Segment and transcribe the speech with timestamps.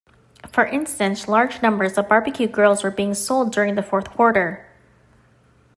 [0.51, 4.65] For instance, large numbers of barbecue grills were being sold during the fourth quarter.